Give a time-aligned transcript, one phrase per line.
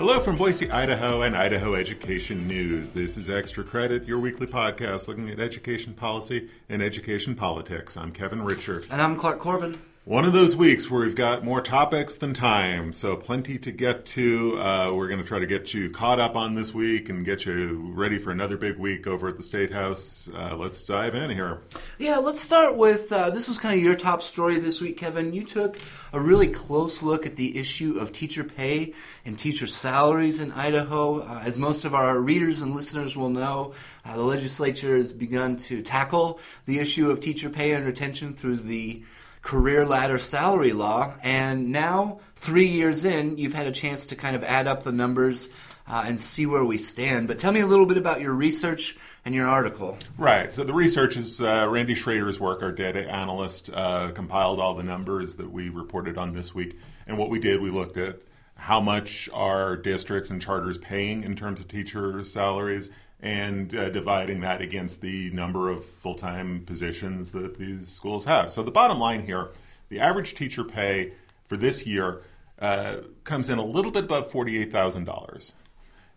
[0.00, 2.92] Hello from Boise, Idaho, and Idaho Education News.
[2.92, 7.98] This is Extra Credit, your weekly podcast looking at education policy and education politics.
[7.98, 8.86] I'm Kevin Richert.
[8.90, 9.78] And I'm Clark Corbin.
[10.06, 14.06] One of those weeks where we've got more topics than time, so plenty to get
[14.06, 14.58] to.
[14.58, 17.44] Uh, we're going to try to get you caught up on this week and get
[17.44, 20.26] you ready for another big week over at the State House.
[20.34, 21.58] Uh, let's dive in here.
[21.98, 25.34] Yeah, let's start with uh, this was kind of your top story this week, Kevin.
[25.34, 25.78] You took
[26.14, 28.94] a really close look at the issue of teacher pay
[29.26, 31.20] and teacher salaries in Idaho.
[31.20, 33.74] Uh, as most of our readers and listeners will know,
[34.06, 38.56] uh, the legislature has begun to tackle the issue of teacher pay and retention through
[38.56, 39.04] the
[39.42, 41.14] career ladder salary law.
[41.22, 44.92] And now, three years in, you've had a chance to kind of add up the
[44.92, 45.48] numbers
[45.86, 47.26] uh, and see where we stand.
[47.26, 49.98] But tell me a little bit about your research and your article.
[50.16, 50.54] Right.
[50.54, 52.62] So the research is uh, Randy Schrader's work.
[52.62, 56.78] Our data analyst uh, compiled all the numbers that we reported on this week.
[57.06, 58.20] And what we did, we looked at
[58.54, 62.90] how much are districts and charters paying in terms of teacher salaries
[63.22, 68.52] and uh, dividing that against the number of full time positions that these schools have.
[68.52, 69.50] So the bottom line here
[69.90, 71.12] the average teacher pay
[71.46, 72.22] for this year
[72.58, 75.52] uh, comes in a little bit above $48,000.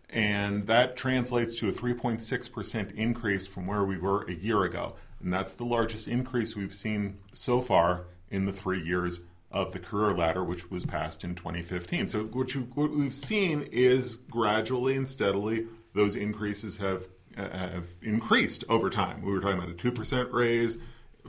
[0.08, 4.94] And that translates to a 3.6% increase from where we were a year ago.
[5.20, 9.78] And that's the largest increase we've seen so far in the three years of the
[9.78, 12.08] career ladder, which was passed in 2015.
[12.08, 17.06] So, what, you, what we've seen is gradually and steadily those increases have
[17.36, 19.22] uh, have increased over time.
[19.22, 20.78] We were talking about a two percent raise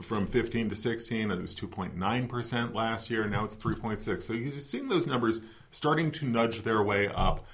[0.02, 1.30] from 15 to 16.
[1.30, 3.26] It was 2.9 percent last year.
[3.26, 4.22] Now it's 3.6.
[4.22, 7.46] So you're seeing those numbers starting to nudge their way up.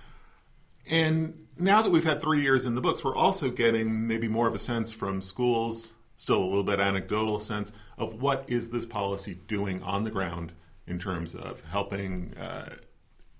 [0.90, 4.48] And now that we've had three years in the books, we're also getting maybe more
[4.48, 8.84] of a sense from schools, still a little bit anecdotal sense of what is this
[8.84, 10.52] policy doing on the ground
[10.86, 12.74] in terms of helping uh,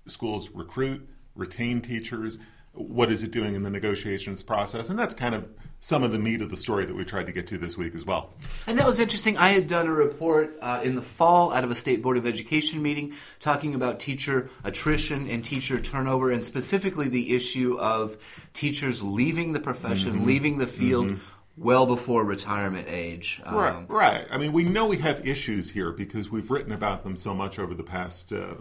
[0.07, 2.39] schools recruit, retain teachers,
[2.73, 5.47] what is it doing in the negotiations process and that's kind of
[5.79, 7.93] some of the meat of the story that we tried to get to this week
[7.93, 8.33] as well
[8.65, 11.69] and that was interesting i had done a report uh, in the fall out of
[11.69, 17.07] a state board of education meeting talking about teacher attrition and teacher turnover and specifically
[17.07, 18.17] the issue of
[18.53, 20.25] teachers leaving the profession mm-hmm.
[20.25, 21.23] leaving the field mm-hmm.
[21.55, 23.39] Well before retirement age.
[23.45, 24.27] Um, right, right.
[24.31, 27.59] I mean, we know we have issues here because we've written about them so much
[27.59, 28.55] over the past, uh,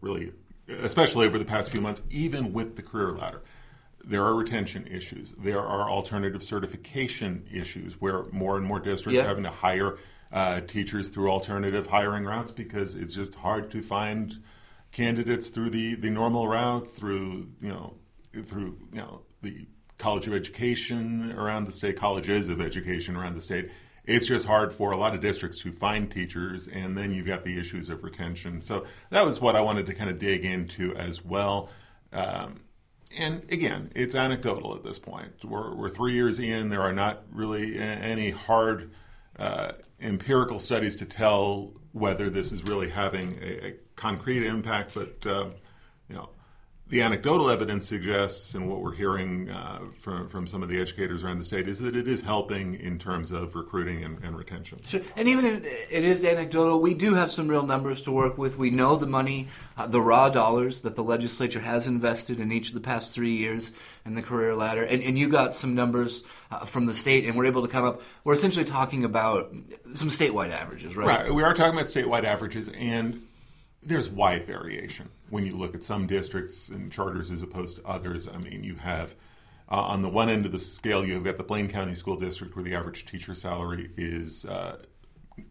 [0.00, 0.32] really
[0.68, 3.42] especially over the past few months, even with the career ladder.
[4.04, 5.32] There are retention issues.
[5.32, 9.98] There are alternative certification issues where more and more districts are having to hire
[10.32, 14.42] uh, teachers through alternative hiring routes because it's just hard to find
[14.92, 17.94] candidates through the, the normal route, through you know
[18.46, 19.66] through you know the
[19.98, 23.68] College of Education around the state, colleges of education around the state
[24.08, 27.44] it's just hard for a lot of districts to find teachers, and then you've got
[27.44, 28.62] the issues of retention.
[28.62, 31.68] So that was what I wanted to kind of dig into as well.
[32.10, 32.60] Um,
[33.16, 35.32] and again, it's anecdotal at this point.
[35.44, 36.68] We're, we're, three years in.
[36.68, 38.90] There are not really any hard
[39.38, 44.92] uh, empirical studies to tell whether this is really having a, a concrete impact.
[44.94, 45.50] But uh,
[46.08, 46.30] you know,
[46.90, 51.22] the anecdotal evidence suggests, and what we're hearing uh, from, from some of the educators
[51.22, 54.80] around the state, is that it is helping in terms of recruiting and, and retention.
[54.86, 55.02] Sure.
[55.14, 58.56] And even if it is anecdotal, we do have some real numbers to work with.
[58.56, 62.68] We know the money, uh, the raw dollars that the legislature has invested in each
[62.68, 63.72] of the past three years
[64.06, 64.82] in the career ladder.
[64.82, 67.84] And, and you got some numbers uh, from the state, and we're able to come
[67.84, 68.00] up.
[68.24, 69.54] We're essentially talking about
[69.92, 71.06] some statewide averages, right?
[71.06, 71.34] Right.
[71.34, 73.22] We are talking about statewide averages, and
[73.82, 78.28] there's wide variation when you look at some districts and charters as opposed to others.
[78.28, 79.14] I mean, you have
[79.70, 82.54] uh, on the one end of the scale, you've got the Blaine County School District
[82.56, 84.78] where the average teacher salary is uh,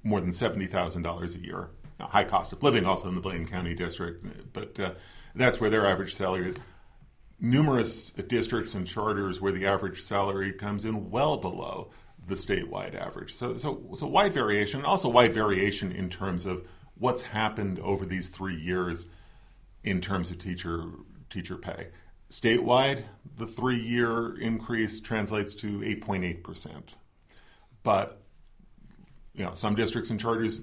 [0.04, 1.70] more than $70,000 a year.
[2.00, 4.94] Now, high cost of living also in the Blaine County District, but uh,
[5.36, 6.56] that's where their average salary is.
[7.40, 11.92] Numerous districts and charters where the average salary comes in well below
[12.26, 13.34] the statewide average.
[13.34, 16.68] So, so, so wide variation, also wide variation in terms of
[17.00, 19.08] what's happened over these three years
[19.84, 20.86] in terms of teacher
[21.30, 21.88] teacher pay.
[22.30, 23.04] Statewide,
[23.38, 26.84] the three year increase translates to 8.8%.
[27.84, 28.22] But
[29.34, 30.62] you know, some districts and charters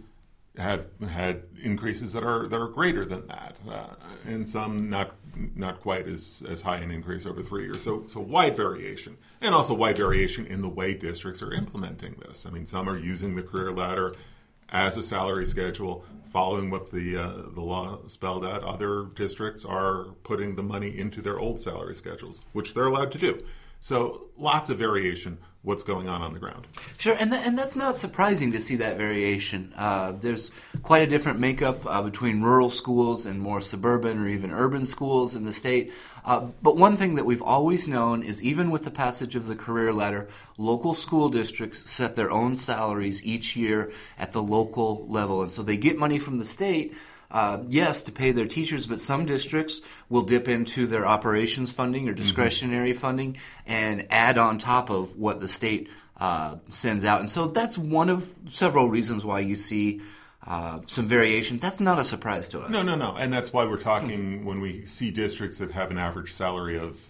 [0.56, 3.94] have had increases that are that are greater than that, uh,
[4.24, 5.14] and some not
[5.56, 7.82] not quite as as high an increase over three years.
[7.82, 12.46] So so wide variation, and also wide variation in the way districts are implementing this.
[12.46, 14.14] I mean, some are using the career ladder
[14.74, 18.64] as a salary schedule, following what the uh, the law spelled out.
[18.64, 23.18] Other districts are putting the money into their old salary schedules, which they're allowed to
[23.18, 23.42] do.
[23.78, 26.66] So lots of variation what's going on on the ground.
[26.98, 29.72] Sure, and th- and that's not surprising to see that variation.
[29.76, 30.52] Uh, there's
[30.82, 35.34] quite a different makeup uh, between rural schools and more suburban or even urban schools
[35.34, 35.92] in the state.
[36.24, 39.56] Uh, but one thing that we've always known is even with the passage of the
[39.56, 45.42] career ladder, local school districts set their own salaries each year at the local level,
[45.42, 46.94] and so they get money from the state
[47.34, 52.08] uh, yes, to pay their teachers, but some districts will dip into their operations funding
[52.08, 52.22] or mm-hmm.
[52.22, 52.98] discretionary mm-hmm.
[53.00, 53.36] funding
[53.66, 57.18] and add on top of what the state uh, sends out.
[57.18, 60.00] And so that's one of several reasons why you see
[60.46, 61.58] uh, some variation.
[61.58, 62.70] That's not a surprise to us.
[62.70, 63.16] No, no, no.
[63.16, 64.44] And that's why we're talking mm-hmm.
[64.44, 67.00] when we see districts that have an average salary of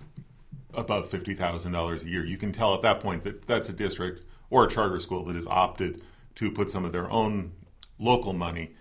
[0.73, 2.25] above $50,000 a year.
[2.25, 5.37] You can tell at that point that that's a district or a charter school that
[5.37, 6.01] has opted
[6.37, 7.53] to put some of their own
[7.99, 8.75] local money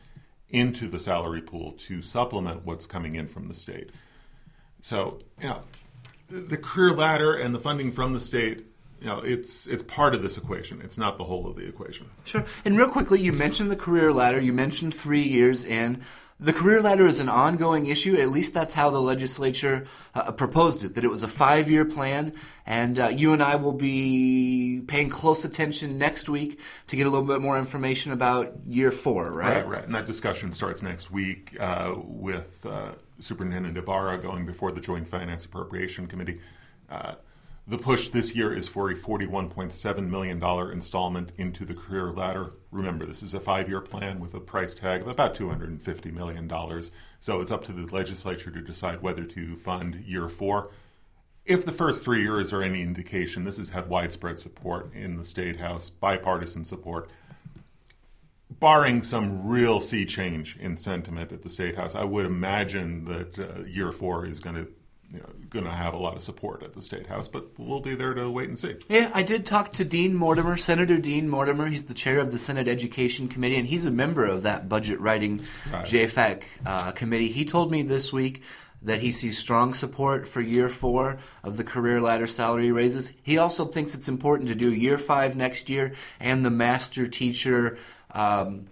[0.50, 3.90] into the salary pool to supplement what's coming in from the state.
[4.82, 5.62] So, you know,
[6.28, 8.66] the career ladder and the funding from the state
[9.04, 10.80] you know, it's it's part of this equation.
[10.82, 12.10] It's not the whole of the equation.
[12.24, 12.46] Sure.
[12.64, 14.40] And real quickly, you mentioned the career ladder.
[14.40, 16.02] You mentioned three years, and
[16.44, 18.18] the career ladder is an ongoing issue.
[18.18, 21.86] At least that's how the legislature uh, proposed it, that it was a five year
[21.86, 22.34] plan.
[22.66, 27.10] And uh, you and I will be paying close attention next week to get a
[27.10, 29.58] little bit more information about year four, right?
[29.58, 29.84] Right, right.
[29.86, 35.08] And that discussion starts next week uh, with uh, Superintendent Ybarra going before the Joint
[35.08, 36.42] Finance Appropriation Committee.
[37.66, 40.44] The push this year is for a $41.7 million
[40.74, 42.52] installment into the career ladder.
[42.72, 46.52] Remember, this is a five year plan with a price tag of about $250 million.
[47.22, 50.72] So it's up to the legislature to decide whether to fund year four.
[51.46, 55.26] If the first three years are any indication, this has had widespread support in the
[55.26, 57.10] State House, bipartisan support.
[58.50, 63.40] Barring some real sea change in sentiment at the State House, I would imagine that
[63.40, 64.68] uh, year four is going to
[65.14, 67.80] you know, going to have a lot of support at the state house, but we'll
[67.80, 68.76] be there to wait and see.
[68.90, 71.68] Yeah, I did talk to Dean Mortimer, Senator Dean Mortimer.
[71.68, 75.00] He's the chair of the Senate Education Committee, and he's a member of that budget
[75.00, 75.86] writing right.
[75.86, 77.28] JFAC uh, committee.
[77.28, 78.42] He told me this week
[78.82, 83.14] that he sees strong support for year four of the career ladder salary raises.
[83.22, 87.78] He also thinks it's important to do year five next year and the master teacher.
[88.12, 88.66] Um,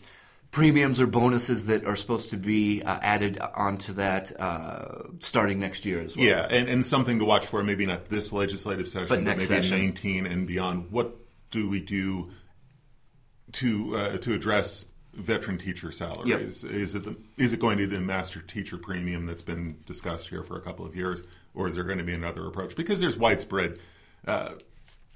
[0.51, 5.85] premiums or bonuses that are supposed to be uh, added onto that uh, starting next
[5.85, 6.25] year as well.
[6.25, 9.39] Yeah, and, and something to watch for, maybe not this legislative session, but, but maybe
[9.39, 9.79] session.
[9.79, 10.91] 19 and beyond.
[10.91, 11.15] What
[11.51, 12.25] do we do
[13.53, 16.63] to uh, to address veteran teacher salaries?
[16.63, 16.73] Yep.
[16.73, 20.27] Is it the, is it going to be the master teacher premium that's been discussed
[20.27, 22.75] here for a couple of years, or is there going to be another approach?
[22.75, 23.79] Because there's widespread
[24.27, 24.51] uh,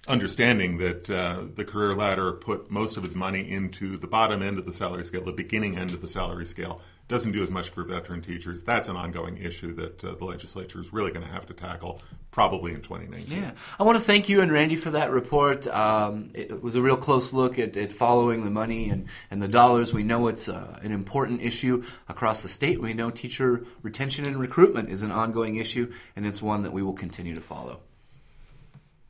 [0.07, 4.57] understanding that uh, the career ladder put most of its money into the bottom end
[4.57, 7.69] of the salary scale, the beginning end of the salary scale, doesn't do as much
[7.69, 8.63] for veteran teachers.
[8.63, 12.01] That's an ongoing issue that uh, the legislature is really going to have to tackle
[12.31, 13.41] probably in 2019.
[13.41, 13.51] Yeah.
[13.79, 15.67] I want to thank you and Randy for that report.
[15.67, 19.47] Um, it was a real close look at, at, following the money and, and the
[19.47, 19.93] dollars.
[19.93, 22.81] We know it's uh, an important issue across the state.
[22.81, 26.81] We know teacher retention and recruitment is an ongoing issue, and it's one that we
[26.81, 27.81] will continue to follow.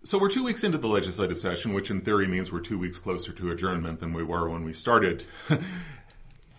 [0.06, 3.00] So we're two weeks into the legislative session, which in theory means we're two weeks
[3.00, 5.26] closer to adjournment than we were when we started.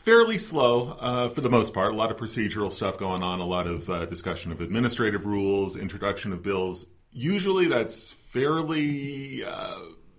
[0.03, 1.93] Fairly slow uh, for the most part.
[1.93, 5.77] A lot of procedural stuff going on, a lot of uh, discussion of administrative rules,
[5.77, 6.87] introduction of bills.
[7.13, 9.45] Usually that's fairly.
[9.45, 9.79] Uh,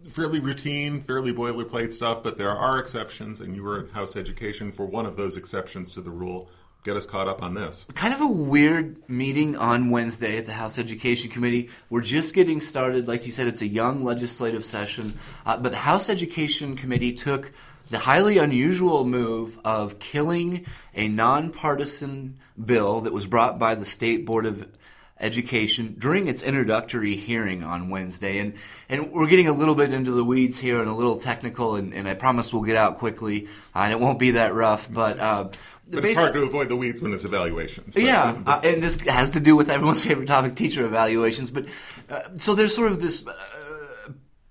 [0.09, 4.71] fairly routine, fairly boilerplate stuff, but there are exceptions, and you were in House Education
[4.71, 6.49] for one of those exceptions to the rule
[6.87, 7.85] get us caught up on this.
[7.95, 11.69] Kind of a weird meeting on Wednesday at the House Education Committee.
[11.89, 13.09] We're just getting started.
[13.09, 15.19] Like you said, it's a young legislative session.
[15.45, 17.51] Uh, but the House Education Committee took
[17.89, 24.25] the highly unusual move of killing a nonpartisan bill that was brought by the State
[24.25, 24.65] Board of
[25.19, 28.37] Education during its introductory hearing on Wednesday.
[28.37, 28.53] And,
[28.87, 31.93] and we're getting a little bit into the weeds here and a little technical, and,
[31.93, 34.87] and I promise we'll get out quickly, uh, and it won't be that rough.
[34.91, 35.49] But uh,
[35.89, 37.93] but it's hard to avoid the weeds when it's evaluations.
[37.93, 41.49] But, yeah, but, uh, and this has to do with everyone's favorite topic, teacher evaluations.
[41.49, 41.65] But
[42.09, 43.33] uh, so there's sort of this uh,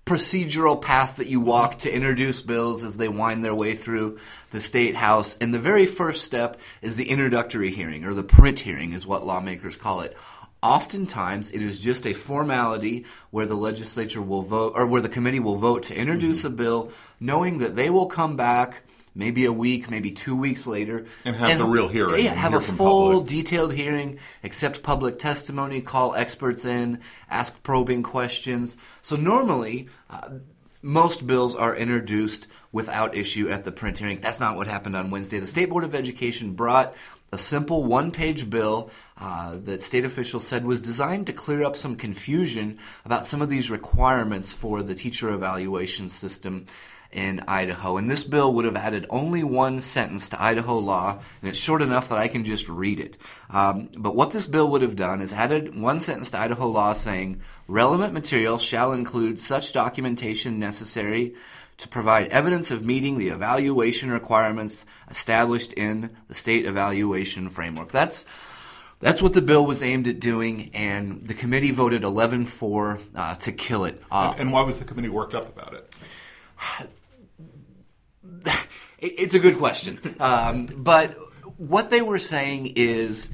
[0.05, 4.17] procedural path that you walk to introduce bills as they wind their way through
[4.51, 8.59] the state house, and the very first step is the introductory hearing, or the print
[8.59, 10.15] hearing, is what lawmakers call it.
[10.63, 15.39] Oftentimes, it is just a formality where the legislature will vote, or where the committee
[15.39, 16.53] will vote to introduce mm-hmm.
[16.53, 18.81] a bill, knowing that they will come back
[19.17, 22.23] maybe a week, maybe two weeks later, and have and, the real hearing.
[22.23, 23.27] Yeah, have a full, public.
[23.27, 28.77] detailed hearing, accept public testimony, call experts in, ask probing questions.
[29.01, 30.29] So normally, uh,
[30.81, 34.21] most bills are introduced without issue at the print hearing.
[34.21, 35.39] That's not what happened on Wednesday.
[35.39, 36.95] The State Board of Education brought
[37.31, 41.75] a simple one page bill uh, that state officials said was designed to clear up
[41.75, 46.65] some confusion about some of these requirements for the teacher evaluation system
[47.11, 47.97] in Idaho.
[47.97, 51.81] And this bill would have added only one sentence to Idaho law, and it's short
[51.81, 53.17] enough that I can just read it.
[53.49, 56.93] Um, but what this bill would have done is added one sentence to Idaho law
[56.93, 61.35] saying relevant material shall include such documentation necessary
[61.77, 67.91] to provide evidence of meeting the evaluation requirements established in the state evaluation framework.
[67.91, 68.25] That's
[68.99, 73.35] that's what the bill was aimed at doing, and the committee voted 11 4 uh,
[73.35, 74.01] to kill it.
[74.11, 75.73] Uh, and why was the committee worked up about
[78.45, 78.67] it?
[78.99, 79.99] It's a good question.
[80.19, 81.15] Um, but
[81.57, 83.29] what they were saying is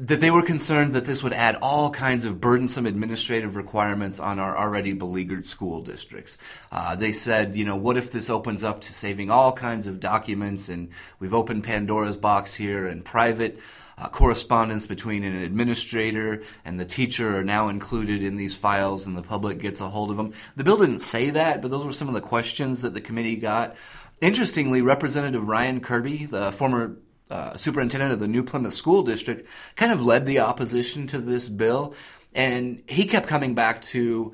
[0.00, 4.38] that they were concerned that this would add all kinds of burdensome administrative requirements on
[4.38, 6.38] our already beleaguered school districts.
[6.72, 10.00] Uh, they said, you know, what if this opens up to saving all kinds of
[10.00, 13.60] documents and we've opened Pandora's box here and private
[14.00, 19.16] uh, correspondence between an administrator and the teacher are now included in these files and
[19.16, 20.32] the public gets a hold of them.
[20.56, 23.36] The bill didn't say that, but those were some of the questions that the committee
[23.36, 23.76] got.
[24.20, 26.96] Interestingly, Representative Ryan Kerby, the former
[27.30, 31.48] uh, superintendent of the New Plymouth School District, kind of led the opposition to this
[31.48, 31.94] bill.
[32.34, 34.32] And he kept coming back to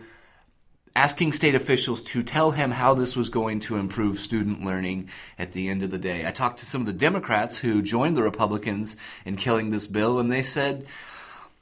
[0.97, 5.53] asking state officials to tell him how this was going to improve student learning at
[5.53, 6.27] the end of the day.
[6.27, 10.19] I talked to some of the Democrats who joined the Republicans in killing this bill,
[10.19, 10.87] and they said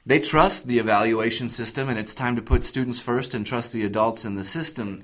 [0.05, 3.83] they trust the evaluation system and it's time to put students first and trust the
[3.83, 5.03] adults in the system.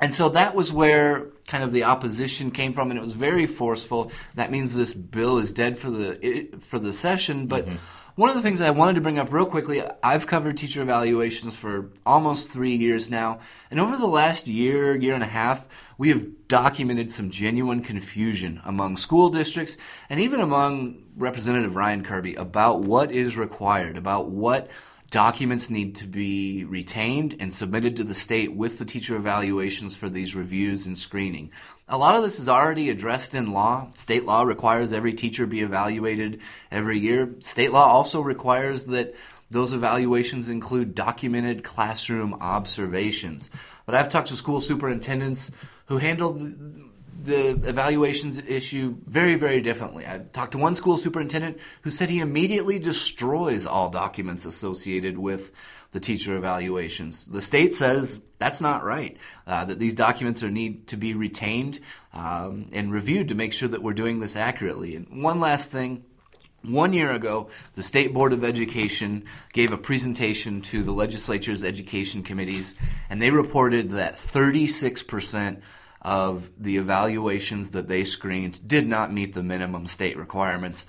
[0.00, 3.46] And so that was where kind of the opposition came from, and it was very
[3.46, 4.12] forceful.
[4.34, 7.46] That means this bill is dead for the for the session.
[7.46, 7.76] But mm-hmm.
[8.16, 11.56] one of the things I wanted to bring up real quickly, I've covered teacher evaluations
[11.56, 16.10] for almost three years now, and over the last year, year and a half, we
[16.10, 19.76] have documented some genuine confusion among school districts
[20.10, 24.68] and even among Representative Ryan Kerby about what is required, about what
[25.10, 30.08] Documents need to be retained and submitted to the state with the teacher evaluations for
[30.08, 31.50] these reviews and screening.
[31.88, 33.88] A lot of this is already addressed in law.
[33.94, 36.40] State law requires every teacher be evaluated
[36.72, 37.34] every year.
[37.38, 39.14] State law also requires that
[39.48, 43.50] those evaluations include documented classroom observations.
[43.84, 45.52] But I've talked to school superintendents
[45.86, 46.52] who handle
[47.22, 50.06] the evaluations issue very, very differently.
[50.06, 55.52] I talked to one school superintendent who said he immediately destroys all documents associated with
[55.92, 57.24] the teacher evaluations.
[57.26, 61.80] The state says that's not right, uh, that these documents are need to be retained
[62.12, 64.96] um, and reviewed to make sure that we're doing this accurately.
[64.96, 66.04] And one last thing.
[66.62, 72.24] One year ago, the State Board of Education gave a presentation to the legislature's education
[72.24, 72.74] committees,
[73.08, 75.62] and they reported that 36%
[76.02, 80.86] of the evaluations that they screened did not meet the minimum state requirements.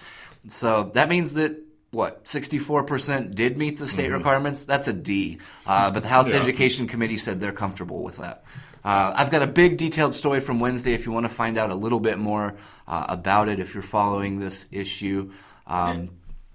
[0.47, 1.59] So that means that
[1.91, 4.15] what 64% did meet the state mm-hmm.
[4.15, 4.65] requirements.
[4.65, 5.39] That's a D.
[5.65, 6.41] Uh, but the House yeah.
[6.41, 8.43] Education Committee said they're comfortable with that.
[8.83, 11.71] Uh, I've got a big detailed story from Wednesday if you want to find out
[11.71, 12.55] a little bit more
[12.87, 15.31] uh, about it if you're following this issue.
[15.65, 16.11] Um,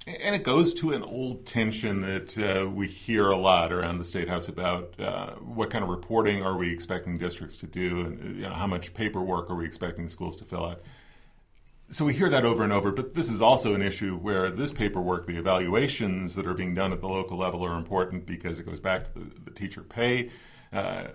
[0.06, 4.04] and it goes to an old tension that uh, we hear a lot around the
[4.04, 8.36] state house about uh, what kind of reporting are we expecting districts to do, and
[8.36, 10.82] you know, how much paperwork are we expecting schools to fill out.
[11.90, 14.72] So we hear that over and over, but this is also an issue where this
[14.72, 18.66] paperwork, the evaluations that are being done at the local level, are important because it
[18.66, 20.30] goes back to the, the teacher pay.
[20.72, 21.08] Uh,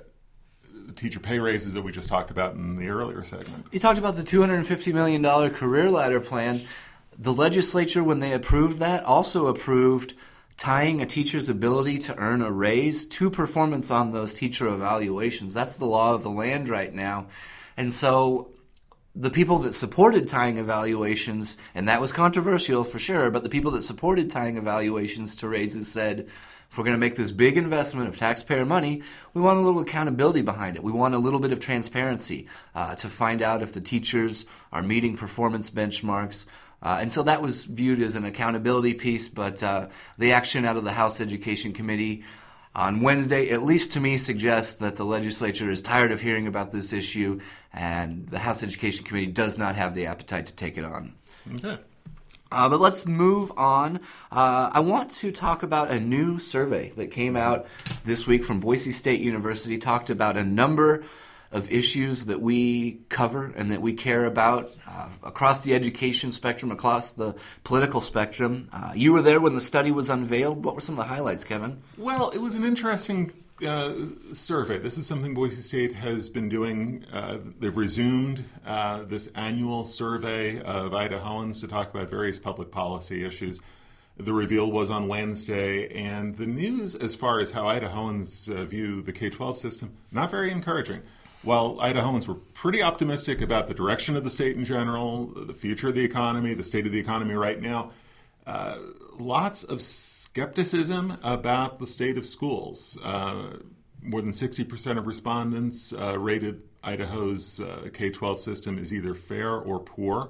[0.96, 3.66] teacher pay raises that we just talked about in the earlier segment.
[3.72, 6.66] You talked about the $250 million career ladder plan.
[7.20, 10.14] The legislature, when they approved that, also approved
[10.56, 15.54] tying a teacher's ability to earn a raise to performance on those teacher evaluations.
[15.54, 17.28] That's the law of the land right now.
[17.76, 18.50] And so
[19.16, 23.72] the people that supported tying evaluations, and that was controversial for sure, but the people
[23.72, 26.28] that supported tying evaluations to raises said,
[26.70, 29.02] if we're going to make this big investment of taxpayer money,
[29.34, 30.84] we want a little accountability behind it.
[30.84, 34.84] We want a little bit of transparency uh, to find out if the teachers are
[34.84, 36.46] meeting performance benchmarks.
[36.82, 40.78] Uh, and so that was viewed as an accountability piece, but uh, the action out
[40.78, 42.24] of the House Education Committee
[42.76, 46.72] on Wednesday, at least to me, suggests that the legislature is tired of hearing about
[46.72, 47.40] this issue,
[47.74, 51.16] and the House Education Committee does not have the appetite to take it on.
[51.56, 51.80] Okay.
[52.52, 54.00] Uh, but let's move on.
[54.32, 57.66] Uh, I want to talk about a new survey that came out
[58.06, 59.78] this week from Boise State University.
[59.78, 61.04] Talked about a number
[61.52, 66.72] of issues that we cover and that we care about uh, across the education spectrum,
[66.72, 68.70] across the political spectrum.
[68.72, 70.64] Uh, you were there when the study was unveiled.
[70.66, 71.82] What were some of the highlights, Kevin?
[71.98, 73.32] Well, it was an interesting
[73.66, 73.94] uh,
[74.34, 74.78] survey.
[74.78, 77.06] This is something Boise State has been doing.
[77.12, 83.26] Uh, they've resumed uh, this annual survey of Idahoans to talk about various public policy
[83.26, 83.60] issues.
[84.20, 89.04] The reveal was on Wednesday, and the news, as far as how Idahoans uh, view
[89.04, 91.04] the K 12 system, not very encouraging.
[91.44, 95.90] While Idahoans were pretty optimistic about the direction of the state in general, the future
[95.90, 97.92] of the economy, the state of the economy right now,
[98.46, 98.78] uh,
[99.18, 102.98] lots of skepticism about the state of schools.
[103.04, 103.58] Uh,
[104.02, 109.52] more than 60% of respondents uh, rated Idaho's uh, K 12 system as either fair
[109.56, 110.30] or poor.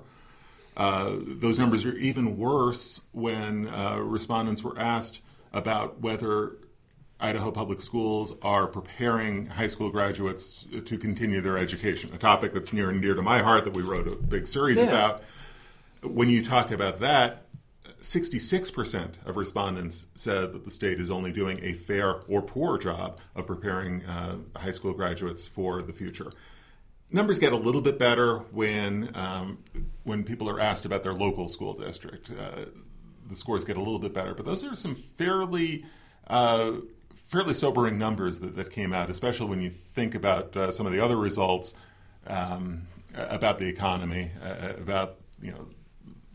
[0.75, 5.21] Uh, those numbers are even worse when uh, respondents were asked
[5.53, 6.57] about whether
[7.19, 12.71] Idaho public schools are preparing high school graduates to continue their education, a topic that's
[12.71, 14.83] near and dear to my heart that we wrote a big series Yeah.
[14.83, 15.23] about.
[16.03, 17.47] When you talk about that,
[18.01, 23.19] 66% of respondents said that the state is only doing a fair or poor job
[23.35, 26.31] of preparing uh, high school graduates for the future.
[27.09, 29.59] Numbers get a little bit better when um,
[30.03, 32.29] when people are asked about their local school district.
[32.29, 32.65] Uh,
[33.29, 35.85] the scores get a little bit better, but those are some fairly
[36.27, 36.73] uh,
[37.27, 40.93] fairly sobering numbers that, that came out, especially when you think about uh, some of
[40.93, 41.75] the other results
[42.25, 45.67] um, about the economy, uh, about you know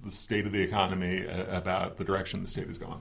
[0.05, 3.01] the state of the economy, uh, about the direction the state is going.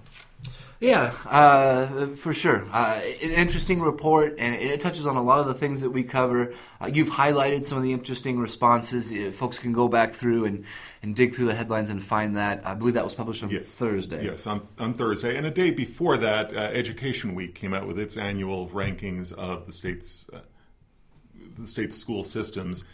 [0.80, 2.66] Yeah, uh, for sure.
[2.72, 6.04] Uh, an interesting report, and it touches on a lot of the things that we
[6.04, 6.54] cover.
[6.80, 9.12] Uh, you've highlighted some of the interesting responses.
[9.12, 10.66] Uh, folks can go back through and,
[11.04, 12.66] and dig through the headlines and find that.
[12.66, 13.68] I believe that was published on Yes.
[13.68, 14.26] Thursday.
[14.26, 15.38] Yes, on, on Thursday.
[15.38, 19.68] And a day before that, uh, Education Week came out with its annual rankings of
[19.68, 20.42] the state's uh,
[21.60, 22.86] the state's school systems.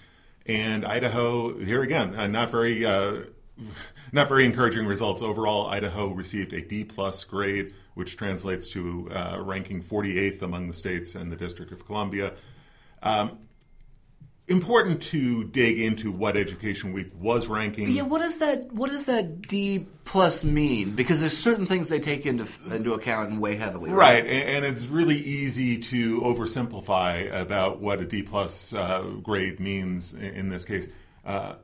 [0.46, 3.22] And Idaho, here again, uh, not very uh,
[4.12, 5.68] not very encouraging results overall.
[5.68, 11.16] Idaho received a D plus grade, which translates to uh, ranking 48th among the states
[11.16, 12.34] and the District of Columbia.
[13.04, 13.40] Um,
[14.48, 17.90] important to dig into what Education Week was ranking.
[17.90, 20.92] Yeah, what does that what does that D plus mean?
[20.92, 23.92] Because there's certain things they take into into account and weigh heavily.
[23.92, 29.60] Right, and, and it's really easy to oversimplify about what a D plus uh, grade
[29.60, 30.88] means in, in this case.
[31.26, 31.56] Uh,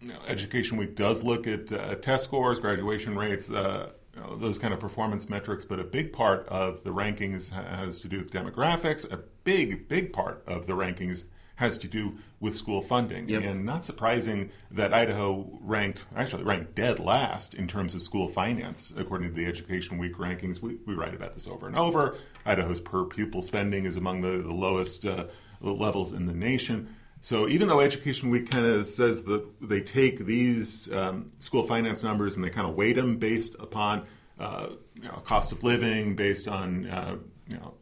[0.00, 4.36] you know, Education Week does look at uh, test scores, graduation rates, uh, you know,
[4.36, 8.18] those kind of performance metrics, but a big part of the rankings has to do
[8.18, 9.10] with demographics.
[9.12, 11.24] A big, big part of the rankings
[11.56, 13.28] has to do with school funding.
[13.28, 13.42] Yep.
[13.42, 18.92] And not surprising that Idaho ranked, actually ranked dead last in terms of school finance,
[18.96, 20.62] according to the Education Week rankings.
[20.62, 22.16] We, we write about this over and over.
[22.46, 25.24] Idaho's per pupil spending is among the, the lowest uh,
[25.60, 26.94] levels in the nation.
[27.20, 32.02] So even though Education Week kind of says that they take these um, school finance
[32.02, 34.06] numbers and they kind of weight them based upon
[34.38, 37.16] uh, you know, cost of living, based on uh,
[37.48, 37.74] you know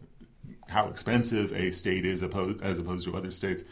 [0.68, 3.62] how expensive a state is opposed, as opposed to other states.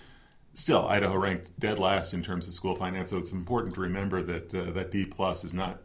[0.53, 3.11] Still, Idaho ranked dead last in terms of school finance.
[3.11, 5.81] So it's important to remember that uh, that D plus is not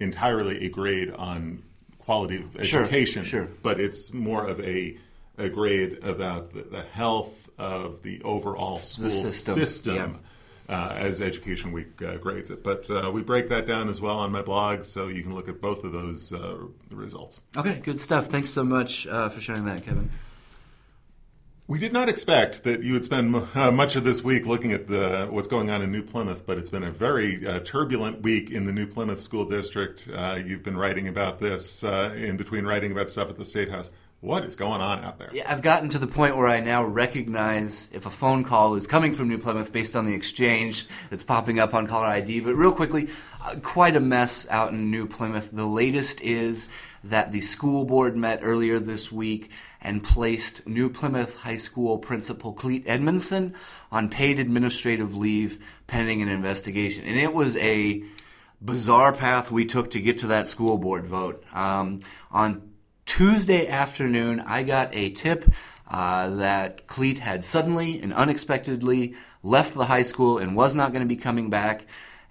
[0.00, 1.62] entirely a grade on
[1.98, 3.48] quality of Sure, education, sure.
[3.62, 4.98] but it's more of a
[5.38, 10.20] a grade about the, the health of the overall school system,
[10.68, 10.74] yeah.
[10.74, 12.64] uh, as Education Week uh, grades it.
[12.64, 15.48] But uh, we break that down as well on my blog, so you can look
[15.48, 16.56] at both of those uh,
[16.90, 17.40] results.
[17.56, 18.26] Okay, good stuff.
[18.26, 20.10] Thanks so much uh, for sharing that, Kevin.
[21.70, 24.88] We did not expect that you would spend uh, much of this week looking at
[24.88, 28.50] the what's going on in New Plymouth, but it's been a very uh, turbulent week
[28.50, 30.08] in the New Plymouth School District.
[30.12, 33.70] Uh, you've been writing about this uh, in between writing about stuff at the State
[33.70, 33.92] House.
[34.22, 35.30] What is going on out there?
[35.32, 38.86] Yeah, I've gotten to the point where I now recognize if a phone call is
[38.86, 42.40] coming from New Plymouth based on the exchange that's popping up on caller ID.
[42.40, 43.08] But real quickly,
[43.42, 45.50] uh, quite a mess out in New Plymouth.
[45.52, 46.68] The latest is
[47.04, 52.52] that the school board met earlier this week and placed New Plymouth High School principal
[52.52, 53.54] Clete Edmunson
[53.90, 57.04] on paid administrative leave pending an investigation.
[57.04, 58.04] And it was a
[58.62, 61.42] bizarre path we took to get to that school board vote.
[61.54, 62.69] Um, on
[63.10, 65.52] Tuesday afternoon, I got a tip
[65.90, 71.02] uh, that Clete had suddenly and unexpectedly left the high school and was not going
[71.02, 71.86] to be coming back,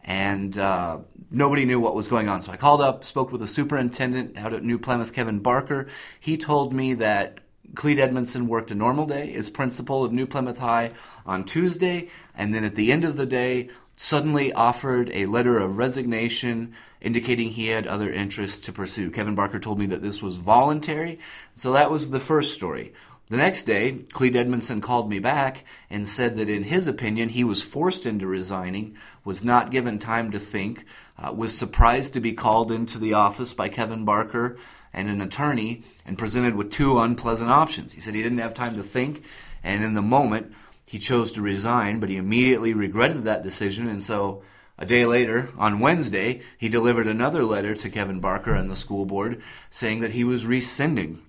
[0.05, 2.41] and uh, nobody knew what was going on.
[2.41, 5.89] So I called up, spoke with the superintendent out at New Plymouth, Kevin Barker.
[6.17, 7.41] He told me that
[7.75, 10.91] Clete Edmunson worked a normal day as principal of New Plymouth High
[11.25, 15.77] on Tuesday, and then at the end of the day, suddenly offered a letter of
[15.77, 19.12] resignation indicating he had other interests to pursue.
[19.12, 21.19] Kevin Barker told me that this was voluntary,
[21.55, 22.93] so that was the first story.
[23.29, 27.43] The next day, Clete Edmunson called me back and said that in his opinion, he
[27.43, 30.83] was forced into resigning, was not given time to think,
[31.17, 34.57] uh, was surprised to be called into the office by Kevin Barker
[34.91, 37.93] and an attorney and presented with two unpleasant options.
[37.93, 39.23] He said he didn't have time to think,
[39.63, 40.51] and in the moment,
[40.83, 44.41] he chose to resign, but he immediately regretted that decision, and so
[44.81, 49.05] A day later, on Wednesday, he delivered another letter to Kevin Barker and the school
[49.05, 51.21] board saying that he was rescinding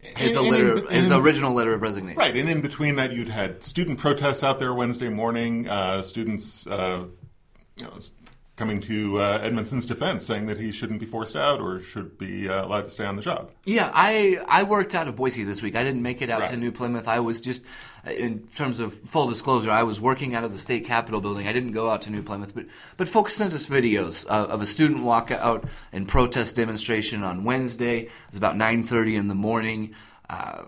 [0.00, 2.18] his, And- and in- his and- original letter of resignation.
[2.18, 5.68] Right, and in between that, you'd had student protests out there Wednesday morning.
[5.68, 7.04] Uh, students uh,
[7.78, 7.92] you know,
[8.56, 12.48] coming to uh, Edmunson's defense, saying that he shouldn't be forced out or should be
[12.48, 13.50] uh, allowed to stay on the job.
[13.66, 15.74] Yeah, I I worked out of Boise this week.
[15.76, 17.08] I didn't make it out to New Plymouth.
[17.08, 17.62] I was just,
[18.06, 21.46] in terms of full disclosure, I was working out of the state capitol building.
[21.46, 24.62] I didn't go out to New Plymouth, but but folks sent us videos uh, of
[24.62, 28.00] a student walkout and protest demonstration on Wednesday.
[28.00, 29.94] It was about nine thirty in the morning.
[30.28, 30.64] Uh,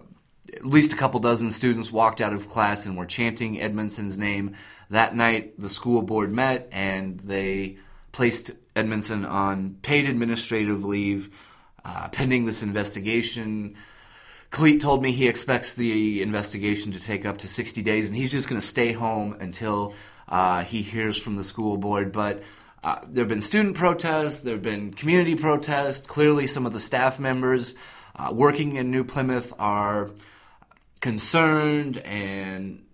[0.53, 4.55] at least a couple dozen students walked out of class and were chanting Edmunson's name.
[4.91, 7.79] That night, the school board met and they
[8.13, 11.31] placed Edmunson on paid administrative leave
[11.85, 13.77] uh, pending this investigation.
[14.51, 18.33] Clete told me he expects the investigation to take up to 60 days, and he's
[18.33, 19.95] just going to stay home until
[20.29, 22.13] uh, he hears from the school board.
[22.13, 22.43] But
[22.83, 26.07] uh, there have been student protests, there have been community protests.
[26.07, 27.75] Clearly, some of the staff members
[28.15, 30.11] uh, working in New Plymouth are
[31.01, 32.86] concerned, and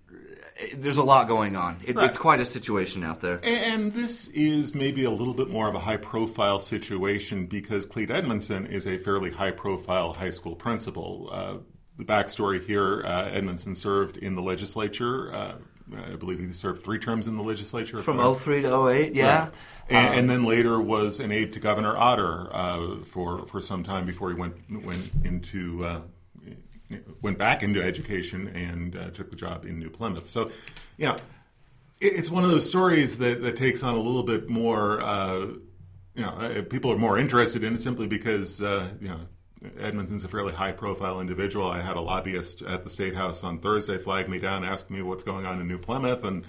[0.74, 1.80] there's a lot going on.
[1.84, 2.06] It, Right.
[2.06, 3.40] It's quite a situation out there.
[3.42, 8.08] And this is maybe a little bit more of a high profile situation because Clete
[8.08, 11.28] Edmunson is a fairly high profile high school principal.
[11.30, 11.54] Uh,
[11.98, 15.34] the backstory here uh, Edmunson served in the legislature.
[15.34, 15.54] Uh,
[15.94, 17.98] I believe he served three terms in the legislature.
[17.98, 19.50] From Uh, 03 to 08, yeah.
[19.88, 24.06] and, and then later was an aide to Governor Otter uh, for for some time
[24.06, 26.00] before he went went into uh,
[27.20, 30.28] went back into education and uh, took the job in New Plymouth.
[30.28, 30.50] So,
[30.96, 31.16] yeah,
[32.00, 35.00] it, it's one of those stories that, that takes on a little bit more.
[35.00, 35.38] Uh,
[36.14, 39.20] you know, uh, people are more interested in it simply because uh, you know.
[39.78, 41.68] Edmunson's a fairly high profile individual.
[41.68, 45.02] I had a lobbyist at the State House on Thursday flag me down, ask me
[45.02, 46.44] what's going on in New Plymouth, and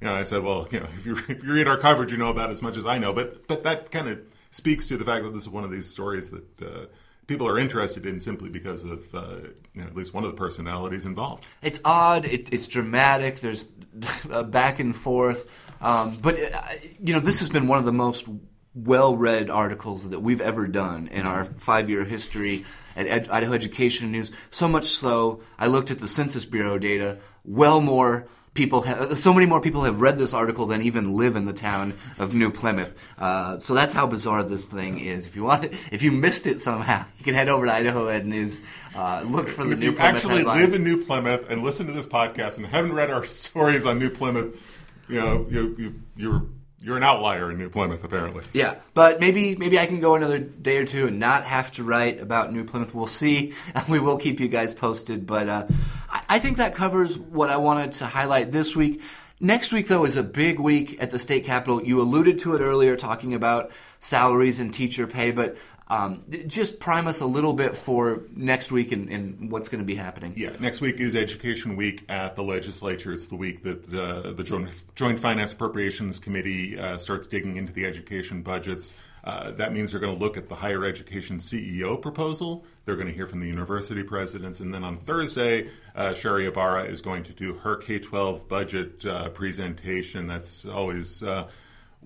[0.00, 2.18] you know, I said, well, you know, if you if you read our coverage, you
[2.18, 3.12] know about as much as I know.
[3.12, 5.88] But but that kind of speaks to the fact that this is one of these
[5.88, 6.86] stories that uh,
[7.30, 9.36] people are interested in simply because of uh,
[9.72, 11.46] you know, at least one of the personalities involved.
[11.62, 12.24] It's odd.
[12.24, 13.38] It, it's dramatic.
[13.38, 13.64] There's
[14.46, 15.48] back and forth.
[15.80, 16.60] Um, but uh,
[17.00, 18.26] you know, this has been one of the most
[18.74, 22.64] well-read articles that we've ever done in our five-year history
[22.96, 24.32] at Ed- Idaho Education News.
[24.50, 27.18] So much so, I looked at the Census Bureau data.
[27.44, 28.26] Well more
[28.60, 31.52] people, have, so many more people have read this article than even live in the
[31.54, 32.94] town of New Plymouth.
[33.18, 35.26] Uh, so that's how bizarre this thing is.
[35.26, 38.08] If you want, it, if you missed it somehow, you can head over to Idaho
[38.08, 38.60] Ed News.
[38.94, 40.60] Uh, look for the if New you Plymouth actually headlines.
[40.60, 43.98] live in New Plymouth and listen to this podcast and haven't read our stories on
[43.98, 44.60] New Plymouth,
[45.08, 46.42] you know, you, you, you're
[46.82, 48.44] you're an outlier in New Plymouth, apparently.
[48.54, 51.84] Yeah, but maybe maybe I can go another day or two and not have to
[51.84, 52.94] write about New Plymouth.
[52.94, 53.52] We'll see.
[53.88, 55.26] We will keep you guys posted.
[55.26, 55.66] But uh,
[56.08, 59.02] I, I think that covers what I wanted to highlight this week.
[59.40, 61.82] Next week, though, is a big week at the state capitol.
[61.82, 65.56] You alluded to it earlier, talking about salaries and teacher pay, but
[65.90, 69.84] um, just prime us a little bit for next week and, and what's going to
[69.84, 70.32] be happening.
[70.36, 73.12] Yeah, next week is Education Week at the legislature.
[73.12, 77.72] It's the week that uh, the Joint, Joint Finance Appropriations Committee uh, starts digging into
[77.72, 78.94] the education budgets.
[79.24, 82.64] Uh, that means they're going to look at the higher education CEO proposal.
[82.84, 84.60] They're going to hear from the university presidents.
[84.60, 89.04] And then on Thursday, uh, Sherri Ybarra is going to do her K 12 budget
[89.04, 90.28] uh, presentation.
[90.28, 91.48] That's always uh,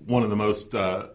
[0.07, 1.09] one of the most uh,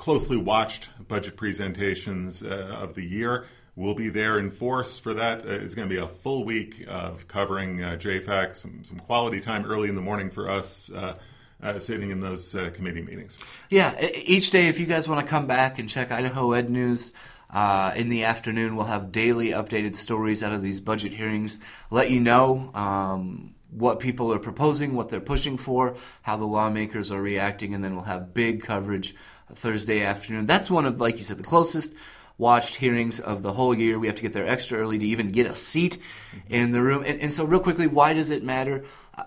[0.00, 3.44] closely watched budget presentations uh, of the year.
[3.76, 5.46] We'll be there in force for that.
[5.46, 9.42] Uh, it's going to be a full week of covering uh, JFAC, some, some quality
[9.42, 10.90] time early in the morning for us.
[10.90, 11.18] Uh,
[11.62, 13.36] uh, sitting in those uh, committee meetings.
[13.68, 17.12] Yeah, each day, if you guys want to come back and check Idaho Ed News
[17.50, 21.60] uh, in the afternoon, we'll have daily updated stories out of these budget hearings.
[21.90, 27.12] Let you know um, what people are proposing, what they're pushing for, how the lawmakers
[27.12, 29.14] are reacting, and then we'll have big coverage
[29.54, 30.46] Thursday afternoon.
[30.46, 31.94] That's one of, like you said, the closest
[32.38, 33.98] watched hearings of the whole year.
[33.98, 35.98] We have to get there extra early to even get a seat
[36.34, 36.54] mm-hmm.
[36.54, 37.04] in the room.
[37.06, 38.84] And, and so, real quickly, why does it matter?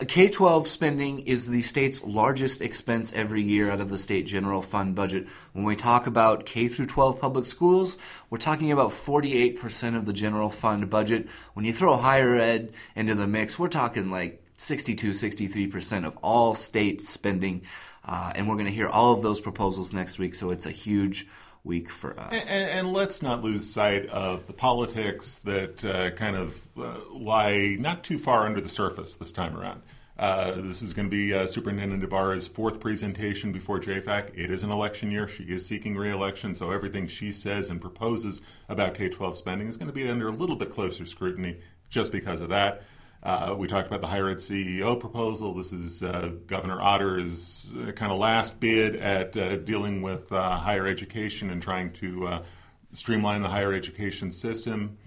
[0.08, 4.62] K 12 spending is the state's largest expense every year out of the state general
[4.62, 5.28] fund budget.
[5.54, 7.98] When we talk about K through 12 public schools,
[8.30, 11.28] we're talking about 48% of the general fund budget.
[11.54, 16.56] When you throw higher ed into the mix, we're talking like 62, 63% of all
[16.56, 17.64] state spending.
[18.06, 20.72] Uh, and we're going to hear all of those proposals next week, so it's a
[20.72, 21.28] huge
[21.64, 22.50] week for us.
[22.50, 27.78] And, and, let's not lose sight of the politics that uh, kind of uh, lie
[27.80, 29.82] not too far under the surface this time around.
[30.18, 34.32] Uh, this is going to be uh, Superintendent Ybarra's fourth presentation before JFAC.
[34.36, 35.28] It is an election year.
[35.28, 39.78] She is seeking reelection, so everything she says and proposes about K 12 spending is
[39.78, 41.58] going to be under a little bit closer scrutiny
[41.90, 42.84] just because of that.
[43.24, 45.54] Uh, we talked about the higher ed CEO proposal.
[45.54, 50.58] This is uh, Governor Otter's uh, kind of last bid at uh, dealing with uh,
[50.58, 52.44] higher education and trying to uh,
[52.92, 54.98] streamline the higher education system.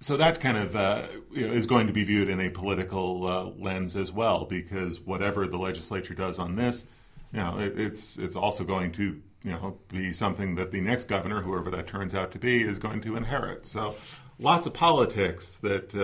[0.00, 3.96] So that kind of you know, is going to be viewed in a political lens
[3.96, 6.84] as well, because whatever the legislature does on this,
[7.32, 11.04] you know, it, it's it's also going to you know be something that the next
[11.04, 13.66] governor, whoever that turns out to be, is going to inherit.
[13.66, 13.94] So
[14.38, 15.94] lots of politics that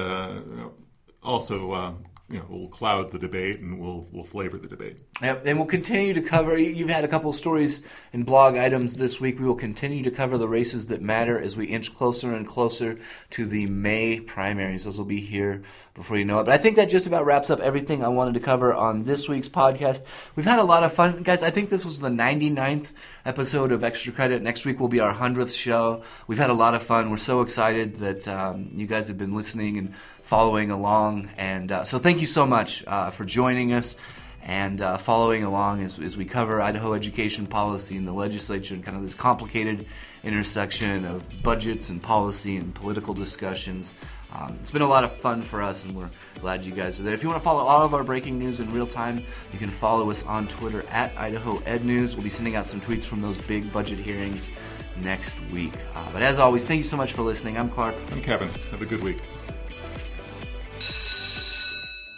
[1.22, 1.92] also uh,
[2.30, 5.00] you know, will cloud the debate and will will flavor the debate.
[5.20, 6.56] Yep, and we'll continue to cover.
[6.56, 9.40] You've had a couple stories and blog items this week.
[9.40, 12.98] We will continue to cover the races that matter as we inch closer and closer
[13.30, 14.84] to the May primaries.
[14.84, 15.62] Those will be here
[15.94, 16.44] before you know it.
[16.44, 19.28] But I think that just about wraps up everything I wanted to cover on this
[19.28, 20.02] week's podcast.
[20.36, 21.42] We've had a lot of fun, guys.
[21.42, 22.92] I think this was the 99th
[23.24, 24.40] episode of Extra Credit.
[24.40, 26.04] Next week will be our 100th show.
[26.28, 27.10] We've had a lot of fun.
[27.10, 29.94] We're so excited that um, you guys have been listening and
[30.30, 31.28] following along.
[31.36, 33.96] And uh, so thank you so much uh, for joining us
[34.44, 38.84] and uh, following along as, as we cover Idaho education policy in the legislature and
[38.84, 39.86] kind of this complicated
[40.22, 43.96] intersection of budgets and policy and political discussions.
[44.32, 47.02] Um, it's been a lot of fun for us, and we're glad you guys are
[47.02, 47.12] there.
[47.12, 49.68] If you want to follow all of our breaking news in real time, you can
[49.68, 52.14] follow us on Twitter at Idaho Ed News.
[52.14, 54.48] We'll be sending out some tweets from those big budget hearings
[54.96, 55.72] next week.
[55.96, 57.58] Uh, but as always, thank you so much for listening.
[57.58, 57.96] I'm Clark.
[58.12, 58.48] I'm Kevin.
[58.70, 59.18] Have a good week.